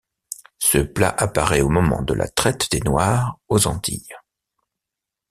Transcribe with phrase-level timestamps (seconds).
[0.57, 4.09] Ce plat apparaît au moment de la traite des noirs aux Antilles.